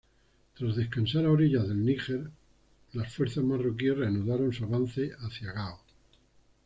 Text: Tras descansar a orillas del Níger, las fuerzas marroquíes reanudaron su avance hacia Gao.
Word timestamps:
Tras 0.57 0.77
descansar 0.77 1.25
a 1.25 1.31
orillas 1.31 1.67
del 1.67 1.85
Níger, 1.85 2.31
las 2.93 3.13
fuerzas 3.13 3.43
marroquíes 3.43 3.95
reanudaron 3.99 4.51
su 4.51 4.63
avance 4.63 5.11
hacia 5.19 5.51
Gao. 5.51 5.79